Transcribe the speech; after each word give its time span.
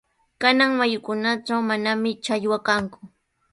Kanan 0.41 0.71
mayukunatraw 0.77 1.61
mananami 1.69 2.11
challwa 2.23 2.57
kanku. 2.67 2.99